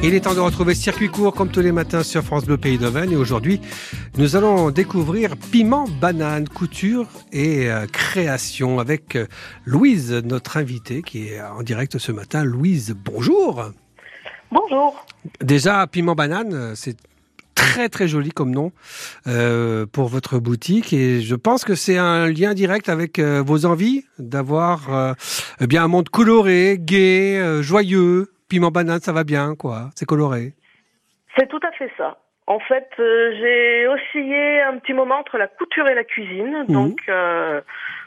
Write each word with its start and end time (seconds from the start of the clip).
Il 0.00 0.14
est 0.14 0.20
temps 0.20 0.34
de 0.34 0.40
retrouver 0.40 0.74
Circuit 0.74 1.08
Court 1.08 1.34
comme 1.34 1.50
tous 1.50 1.60
les 1.60 1.72
matins 1.72 2.02
sur 2.02 2.22
France 2.22 2.44
Bleu 2.44 2.56
Pays 2.56 2.78
d'Auvergne. 2.78 3.12
Et 3.12 3.16
aujourd'hui, 3.16 3.60
nous 4.16 4.36
allons 4.36 4.70
découvrir 4.70 5.36
piment 5.36 5.86
banane, 6.00 6.48
couture 6.48 7.08
et 7.32 7.68
euh, 7.68 7.86
création 7.86 8.78
avec 8.78 9.16
euh, 9.16 9.26
Louise, 9.64 10.12
notre 10.24 10.56
invitée 10.56 11.02
qui 11.02 11.28
est 11.28 11.40
en 11.40 11.62
direct 11.62 11.98
ce 11.98 12.12
matin. 12.12 12.44
Louise, 12.44 12.94
bonjour. 13.04 13.72
Bonjour. 14.52 15.04
Déjà, 15.40 15.86
piment 15.88 16.14
banane, 16.14 16.74
c'est 16.76 16.96
très 17.58 17.88
très 17.88 18.06
joli 18.06 18.30
comme 18.30 18.52
nom 18.52 18.70
euh, 19.26 19.84
pour 19.84 20.06
votre 20.06 20.38
boutique 20.38 20.92
et 20.92 21.20
je 21.20 21.34
pense 21.34 21.64
que 21.64 21.74
c'est 21.74 21.98
un 21.98 22.28
lien 22.28 22.54
direct 22.54 22.88
avec 22.88 23.18
euh, 23.18 23.42
vos 23.44 23.66
envies 23.66 24.04
d'avoir 24.20 24.94
euh, 24.94 25.12
eh 25.60 25.66
bien 25.66 25.82
un 25.82 25.88
monde 25.88 26.08
coloré, 26.08 26.78
gai, 26.80 27.60
joyeux. 27.60 28.30
Piment 28.48 28.70
banane, 28.70 29.00
ça 29.00 29.12
va 29.12 29.24
bien, 29.24 29.54
quoi. 29.54 29.90
C'est 29.94 30.06
coloré. 30.06 30.54
C'est 31.36 31.48
tout 31.48 31.60
à 31.62 31.70
fait 31.72 31.90
ça. 31.96 32.18
En 32.46 32.60
fait, 32.60 32.88
euh, 32.98 33.32
j'ai 33.38 33.86
oscillé 33.88 34.62
un 34.62 34.78
petit 34.78 34.94
moment 34.94 35.16
entre 35.18 35.36
la 35.36 35.48
couture 35.48 35.86
et 35.86 35.94
la 35.94 36.02
cuisine. 36.02 36.64
Mhm. 36.66 36.72
Donc 36.74 36.98
euh, 37.10 37.60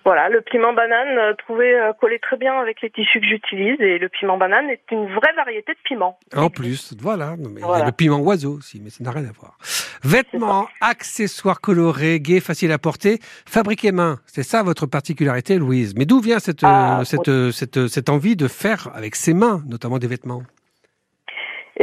voilà, 0.03 0.29
le 0.29 0.41
piment 0.41 0.73
banane 0.73 1.15
euh, 1.19 1.33
trouvait 1.35 1.75
euh, 1.79 1.93
coller 1.93 2.17
très 2.17 2.37
bien 2.37 2.55
avec 2.59 2.81
les 2.81 2.89
tissus 2.89 3.19
que 3.21 3.27
j'utilise 3.27 3.79
et 3.79 3.99
le 3.99 4.09
piment 4.09 4.39
banane 4.39 4.67
est 4.71 4.81
une 4.89 5.05
vraie 5.13 5.33
variété 5.35 5.73
de 5.73 5.77
piment. 5.83 6.17
En 6.35 6.49
plus, 6.49 6.95
voilà. 6.99 7.35
Non, 7.37 7.49
mais 7.53 7.59
Il 7.59 7.59
y 7.59 7.63
a 7.63 7.67
Voilà. 7.67 7.85
le 7.85 7.91
piment 7.91 8.19
oiseau 8.19 8.53
aussi, 8.57 8.81
mais 8.83 8.89
ça 8.89 9.03
n'a 9.03 9.11
rien 9.11 9.25
à 9.29 9.31
voir. 9.31 9.59
Vêtements, 10.03 10.67
accessoires 10.81 11.61
colorés, 11.61 12.19
gais, 12.19 12.39
faciles 12.39 12.71
à 12.71 12.77
porter, 12.77 13.19
fabriqués 13.47 13.91
main. 13.91 14.17
C'est 14.25 14.43
ça 14.43 14.63
votre 14.63 14.85
particularité, 14.85 15.57
Louise. 15.57 15.93
Mais 15.97 16.05
d'où 16.05 16.19
vient 16.19 16.39
cette, 16.39 16.63
Ah, 16.63 16.99
euh, 16.99 17.03
cette, 17.03 17.27
euh, 17.27 17.51
cette, 17.51 17.77
euh, 17.77 17.87
cette 17.87 18.09
envie 18.09 18.35
de 18.35 18.47
faire 18.47 18.89
avec 18.95 19.15
ses 19.15 19.33
mains, 19.33 19.61
notamment 19.67 19.99
des 19.99 20.07
vêtements? 20.07 20.41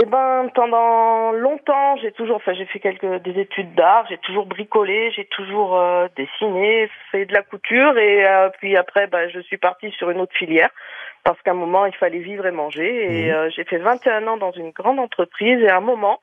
Eh 0.01 0.05
ben, 0.05 0.49
pendant 0.55 1.33
longtemps, 1.33 1.97
j'ai 1.97 2.13
toujours, 2.13 2.37
enfin, 2.37 2.53
j'ai 2.55 2.67
fait 2.67 2.79
quelques 2.79 3.21
des 3.23 3.41
études 3.41 3.75
d'art, 3.75 4.05
j'ai 4.09 4.19
toujours 4.19 4.47
bricolé, 4.47 5.11
j'ai 5.17 5.25
toujours 5.25 5.77
euh, 5.77 6.07
dessiné, 6.17 6.89
fait 7.11 7.25
de 7.25 7.33
la 7.33 7.43
couture, 7.43 7.99
et 7.99 8.25
euh, 8.25 8.49
puis 8.61 8.77
après, 8.77 9.09
bah, 9.09 9.29
je 9.29 9.41
suis 9.41 9.57
partie 9.57 9.91
sur 9.93 10.11
une 10.11 10.21
autre 10.21 10.35
filière 10.37 10.71
parce 11.25 11.41
qu'à 11.43 11.51
un 11.51 11.55
moment, 11.55 11.85
il 11.85 11.95
fallait 11.95 12.21
vivre 12.21 12.47
et 12.47 12.53
manger, 12.53 13.25
et 13.25 13.33
euh, 13.33 13.51
j'ai 13.51 13.65
fait 13.65 13.79
21 13.79 14.27
ans 14.29 14.37
dans 14.37 14.53
une 14.53 14.71
grande 14.71 15.01
entreprise, 15.01 15.61
et 15.63 15.69
à 15.69 15.79
un 15.79 15.81
moment, 15.81 16.21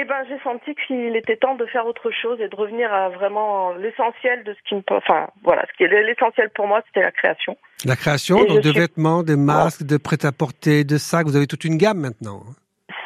eh 0.00 0.04
ben, 0.04 0.24
j'ai 0.28 0.38
senti 0.42 0.74
qu'il 0.86 1.14
était 1.16 1.36
temps 1.36 1.54
de 1.54 1.66
faire 1.66 1.86
autre 1.86 2.10
chose 2.10 2.40
et 2.40 2.48
de 2.48 2.56
revenir 2.56 2.92
à 2.92 3.08
vraiment 3.10 3.72
l'essentiel 3.74 4.42
de 4.44 4.54
ce 4.54 4.58
qui 4.68 4.74
me, 4.74 4.82
enfin, 4.90 5.28
voilà, 5.42 5.64
ce 5.70 5.76
qui 5.76 5.84
est 5.84 6.02
l'essentiel 6.02 6.48
pour 6.50 6.66
moi, 6.66 6.80
c'était 6.86 7.02
la 7.02 7.12
création. 7.12 7.56
La 7.84 7.96
création, 7.96 8.38
Et 8.38 8.46
donc 8.46 8.60
de 8.60 8.70
suis- 8.70 8.78
vêtements, 8.80 9.22
de 9.22 9.34
masques, 9.34 9.82
de 9.84 9.96
prêt-à-porter, 9.98 10.84
de 10.84 10.96
sacs. 10.96 11.26
Vous 11.26 11.36
avez 11.36 11.46
toute 11.46 11.64
une 11.64 11.76
gamme 11.76 11.98
maintenant. 12.00 12.40
hein. 12.48 12.54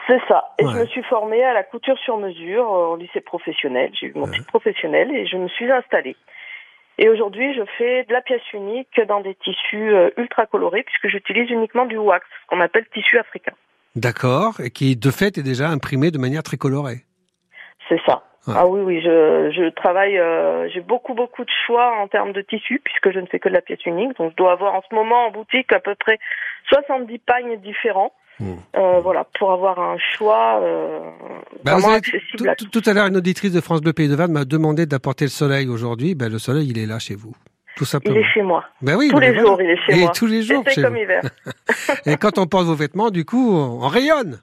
C'est 0.08 0.20
ça. 0.28 0.44
Et 0.60 0.64
Ouais. 0.64 0.72
je 0.72 0.78
me 0.78 0.86
suis 0.86 1.02
formée 1.02 1.42
à 1.42 1.52
la 1.52 1.64
couture 1.64 1.98
sur 1.98 2.16
mesure 2.18 2.62
euh, 2.72 2.86
au 2.92 2.96
lycée 2.96 3.20
professionnel. 3.20 3.90
J'ai 3.98 4.06
eu 4.06 4.12
mon 4.14 4.30
titre 4.30 4.46
professionnel 4.46 5.10
et 5.12 5.26
je 5.26 5.36
me 5.36 5.48
suis 5.48 5.68
installée. 5.72 6.14
Et 6.98 7.08
aujourd'hui, 7.08 7.52
je 7.54 7.62
fais 7.76 8.04
de 8.04 8.12
la 8.12 8.22
pièce 8.22 8.52
unique 8.54 9.00
dans 9.08 9.20
des 9.20 9.34
tissus 9.34 9.92
euh, 9.92 10.10
ultra 10.16 10.46
colorés 10.46 10.84
puisque 10.84 11.08
j'utilise 11.08 11.50
uniquement 11.50 11.84
du 11.86 11.98
wax, 11.98 12.24
ce 12.42 12.46
qu'on 12.46 12.60
appelle 12.60 12.86
tissu 12.94 13.18
africain. 13.18 13.52
D'accord. 13.96 14.60
Et 14.60 14.70
qui, 14.70 14.94
de 14.96 15.10
fait, 15.10 15.38
est 15.38 15.42
déjà 15.42 15.68
imprimé 15.70 16.10
de 16.10 16.18
manière 16.18 16.42
très 16.42 16.56
colorée. 16.56 17.04
C'est 17.88 18.00
ça. 18.06 18.22
Ouais. 18.46 18.54
Ah 18.56 18.66
oui, 18.68 18.80
oui, 18.80 19.00
je, 19.02 19.50
je 19.56 19.70
travaille, 19.74 20.18
euh, 20.18 20.68
j'ai 20.72 20.80
beaucoup, 20.80 21.14
beaucoup 21.14 21.44
de 21.44 21.50
choix 21.66 21.96
en 22.00 22.06
termes 22.06 22.32
de 22.32 22.42
tissus 22.42 22.80
puisque 22.84 23.10
je 23.12 23.18
ne 23.18 23.26
fais 23.26 23.40
que 23.40 23.48
de 23.48 23.54
la 23.54 23.60
pièce 23.60 23.84
unique. 23.86 24.16
Donc, 24.18 24.30
je 24.32 24.36
dois 24.36 24.52
avoir 24.52 24.74
en 24.74 24.82
ce 24.88 24.94
moment 24.94 25.26
en 25.26 25.30
boutique 25.32 25.72
à 25.72 25.80
peu 25.80 25.94
près 25.98 26.18
70 26.68 27.18
pagnes 27.18 27.56
différents. 27.60 28.12
Mmh. 28.38 28.52
Euh, 28.76 29.00
voilà, 29.00 29.24
pour 29.38 29.50
avoir 29.50 29.80
un 29.80 29.96
choix 29.98 30.60
euh, 30.62 31.00
Bah, 31.64 31.72
vraiment 31.78 31.94
accessible 31.94 32.20
tout, 32.36 32.44
à 32.48 32.54
tout- 32.54 32.68
tout 32.68 32.82
à 32.84 32.92
l'heure, 32.92 33.06
une 33.06 33.16
auditrice 33.16 33.52
de 33.52 33.60
France 33.62 33.80
Bleu 33.80 33.94
Pays 33.94 34.08
de 34.08 34.14
Vannes 34.14 34.30
m'a 34.32 34.44
demandé 34.44 34.84
d'apporter 34.84 35.24
le 35.24 35.30
soleil 35.30 35.68
aujourd'hui. 35.68 36.14
Ben, 36.14 36.30
le 36.30 36.38
soleil, 36.38 36.68
il 36.68 36.78
est 36.78 36.84
là 36.86 36.98
chez 36.98 37.14
vous. 37.14 37.34
Tout 37.76 37.84
Il 37.84 37.86
simplement. 37.86 38.16
est 38.16 38.24
chez 38.32 38.42
moi. 38.42 38.64
Ben 38.82 38.96
oui, 38.96 39.08
Tous 39.10 39.16
ben 39.16 39.20
les 39.20 39.32
voilà. 39.32 39.42
jours, 39.48 39.62
il 39.62 39.70
est 39.70 39.76
chez 39.86 39.92
Et 39.98 40.00
moi. 40.00 40.12
tous 40.14 40.26
les 40.26 40.42
jours 40.42 40.64
chez 40.68 40.82
comme 40.82 40.94
vous. 40.94 41.00
hiver. 41.00 41.22
Et 42.06 42.16
quand 42.16 42.38
on 42.38 42.46
porte 42.46 42.64
vos 42.66 42.74
vêtements, 42.74 43.10
du 43.10 43.24
coup, 43.24 43.54
on 43.54 43.84
on 43.84 43.88
rayonne. 43.88 44.40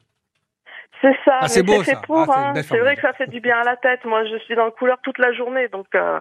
C'est 1.01 1.16
ça. 1.25 1.39
Ah, 1.41 1.47
c'est 1.49 1.63
beau, 1.63 1.83
ça. 1.83 1.95
pour. 2.05 2.19
Ah, 2.31 2.49
hein. 2.49 2.53
belle 2.53 2.63
C'est 2.63 2.77
vrai 2.79 2.95
que 2.95 3.01
ça 3.01 3.11
fait 3.13 3.27
du 3.29 3.41
bien 3.41 3.57
à 3.57 3.63
la 3.63 3.75
tête. 3.75 4.05
Moi, 4.05 4.23
je 4.31 4.38
suis 4.45 4.55
dans 4.55 4.66
le 4.66 4.72
couleur 4.72 4.97
toute 5.03 5.17
la 5.17 5.33
journée, 5.33 5.67
donc 5.67 5.88
euh, 5.95 6.19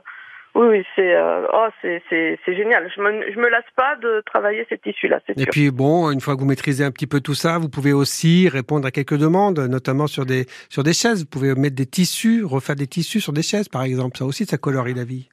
oui, 0.55 0.67
oui, 0.71 0.85
c'est 0.97 1.15
euh, 1.15 1.47
oh, 1.53 1.69
c'est 1.83 2.03
génial. 2.49 2.91
Je 2.97 3.01
me 3.01 3.31
je 3.33 3.39
me 3.39 3.49
lasse 3.49 3.65
pas 3.77 3.95
de 4.03 4.23
travailler 4.27 4.67
ces 4.69 4.79
tissus-là, 4.79 5.21
Et 5.37 5.43
sûr. 5.43 5.49
puis 5.53 5.71
bon, 5.71 6.11
une 6.11 6.21
fois 6.21 6.35
que 6.35 6.41
vous 6.41 6.47
maîtrisez 6.47 6.83
un 6.85 6.91
petit 6.91 7.07
peu 7.07 7.21
tout 7.21 7.35
ça, 7.35 7.59
vous 7.59 7.69
pouvez 7.69 7.93
aussi 7.93 8.49
répondre 8.49 8.87
à 8.87 8.91
quelques 8.91 9.17
demandes, 9.17 9.61
notamment 9.61 10.07
sur 10.09 10.27
des 10.27 10.47
sur 10.69 10.83
des 10.83 10.95
chaises. 10.95 11.21
Vous 11.21 11.29
pouvez 11.31 11.55
mettre 11.55 11.77
des 11.77 11.87
tissus, 11.87 12.43
refaire 12.45 12.75
des 12.77 12.87
tissus 12.89 13.21
sur 13.21 13.33
des 13.33 13.43
chaises, 13.43 13.69
par 13.69 13.83
exemple. 13.85 14.17
Ça 14.19 14.25
aussi, 14.25 14.47
ça 14.47 14.59
colorie 14.59 14.95
la 14.95 15.05
vie. 15.05 15.29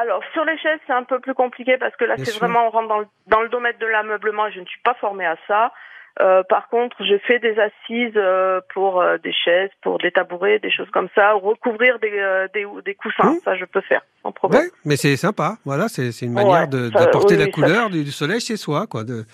Alors 0.00 0.22
sur 0.32 0.46
les 0.46 0.56
chaises, 0.56 0.80
c'est 0.86 0.94
un 0.94 1.02
peu 1.02 1.20
plus 1.20 1.34
compliqué 1.34 1.76
parce 1.76 1.94
que 1.96 2.06
là, 2.06 2.14
c'est 2.16 2.38
vraiment 2.38 2.66
on 2.68 2.70
rentre 2.70 2.88
dans 2.88 3.00
le 3.00 3.06
dans 3.26 3.42
le 3.42 3.50
domaine 3.50 3.76
de 3.78 3.86
l'ameublement 3.86 4.46
et 4.46 4.52
je 4.52 4.60
ne 4.60 4.64
suis 4.64 4.80
pas 4.80 4.94
formée 4.94 5.26
à 5.26 5.36
ça. 5.46 5.72
Euh, 6.20 6.42
par 6.42 6.68
contre, 6.68 7.04
je 7.04 7.18
fais 7.18 7.38
des 7.38 7.58
assises 7.58 8.16
euh, 8.16 8.60
pour 8.72 9.00
euh, 9.00 9.18
des 9.18 9.32
chaises, 9.32 9.70
pour 9.82 9.98
des 9.98 10.10
tabourets, 10.10 10.58
des 10.58 10.70
choses 10.70 10.90
comme 10.90 11.08
ça, 11.14 11.36
ou 11.36 11.40
recouvrir 11.40 11.98
des 11.98 12.18
euh, 12.18 12.48
des, 12.54 12.66
des 12.82 12.94
coussins. 12.94 13.32
Mmh. 13.32 13.40
Ça, 13.44 13.56
je 13.56 13.66
peux 13.66 13.82
faire 13.82 14.00
sans 14.30 14.48
problème. 14.48 14.62
Ouais, 14.62 14.70
mais 14.84 14.96
c'est 14.96 15.16
sympa. 15.16 15.58
Voilà, 15.64 15.88
c'est 15.88 16.10
une 16.22 16.32
manière 16.32 16.68
de- 16.68 16.88
d'apporter 16.88 17.34
oui, 17.34 17.40
la 17.40 17.44
ça- 17.46 17.50
couleur 17.52 17.90
du, 17.90 18.10
soleil 18.12 18.40
chez 18.40 18.56
soi, 18.56 18.86
quoi. 18.86 19.04
De, 19.04 19.24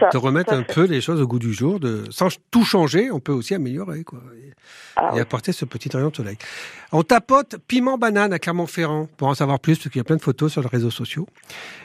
ça. 0.00 0.08
de 0.12 0.16
remettre 0.18 0.52
à 0.52 0.56
un 0.56 0.64
fait. 0.64 0.74
peu 0.74 0.84
les 0.84 1.00
choses 1.00 1.20
au 1.20 1.26
goût 1.26 1.38
du 1.38 1.52
jour, 1.52 1.80
de 1.80 2.04
sans 2.10 2.28
tout 2.50 2.64
changer, 2.64 3.10
on 3.10 3.20
peut 3.20 3.32
aussi 3.32 3.54
améliorer, 3.54 4.04
quoi. 4.04 4.20
Et, 4.36 4.50
Ah, 4.96 5.10
et 5.10 5.14
oui. 5.14 5.20
apporter 5.20 5.52
ce 5.52 5.64
petit 5.64 5.88
rayon 5.94 6.10
de 6.10 6.16
soleil. 6.16 6.36
On 6.92 7.02
tapote 7.02 7.56
piment 7.66 7.98
banane 7.98 8.32
à 8.32 8.38
Clermont-Ferrand 8.38 9.08
pour 9.16 9.28
en 9.28 9.34
savoir 9.34 9.58
plus, 9.60 9.78
parce 9.78 9.88
qu'il 9.90 9.98
y 9.98 10.00
a 10.00 10.04
plein 10.04 10.16
de 10.16 10.22
photos 10.22 10.52
sur 10.52 10.62
les 10.62 10.68
réseaux 10.68 10.90
sociaux. 10.90 11.26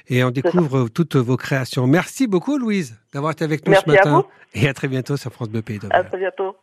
Et 0.07 0.23
on 0.23 0.29
découvre 0.31 0.89
toutes 0.89 1.15
vos 1.15 1.37
créations. 1.37 1.87
Merci 1.87 2.27
beaucoup, 2.27 2.57
Louise, 2.57 2.97
d'avoir 3.13 3.31
été 3.31 3.43
avec 3.43 3.65
nous 3.65 3.71
Merci 3.71 3.85
ce 3.87 3.91
à 3.91 3.93
matin. 3.95 4.11
vous. 4.17 4.25
Et 4.61 4.67
à 4.67 4.73
très 4.73 4.87
bientôt 4.87 5.15
sur 5.17 5.31
France 5.31 5.49
Bleu 5.49 5.61
Pays 5.61 5.77
À 5.77 5.79
d'Auvergne. 5.79 6.07
très 6.09 6.17
bientôt. 6.17 6.55